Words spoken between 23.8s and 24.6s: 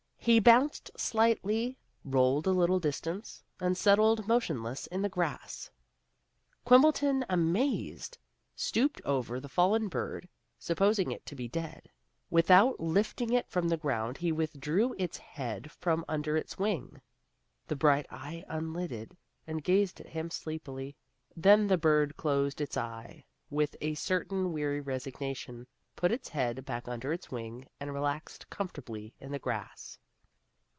a certain